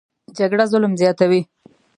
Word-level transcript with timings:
جګړه 0.37 0.63
ظلم 0.71 0.93
زیاتوي 1.01 1.41